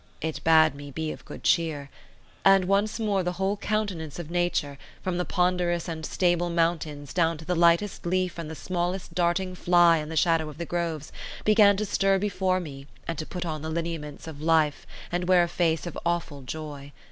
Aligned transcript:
It 0.19 0.43
bade 0.43 0.73
me 0.73 0.89
be 0.89 1.11
of 1.11 1.23
good 1.25 1.43
cheer. 1.43 1.91
And 2.43 2.65
once 2.65 2.99
more 2.99 3.21
the 3.21 3.33
whole 3.33 3.55
countenance 3.55 4.17
of 4.17 4.31
nature, 4.31 4.79
from 5.03 5.19
the 5.19 5.25
ponderous 5.25 5.87
and 5.87 6.03
stable 6.07 6.49
mountains 6.49 7.13
down 7.13 7.37
to 7.37 7.45
the 7.45 7.55
lightest 7.55 8.03
leaf 8.03 8.39
and 8.39 8.49
the 8.49 8.55
smallest 8.55 9.13
darting 9.13 9.53
fly 9.53 9.97
in 9.97 10.09
the 10.09 10.17
shadow 10.17 10.49
of 10.49 10.57
the 10.57 10.65
groves, 10.65 11.11
began 11.45 11.77
to 11.77 11.85
stir 11.85 12.17
before 12.17 12.59
me 12.59 12.87
and 13.07 13.19
to 13.19 13.27
put 13.27 13.45
on 13.45 13.61
the 13.61 13.69
lineaments 13.69 14.25
of 14.25 14.41
life 14.41 14.87
and 15.11 15.27
wear 15.27 15.43
a 15.43 15.47
face 15.47 15.85
of 15.85 15.95
awful 16.03 16.41
joy. 16.41 16.91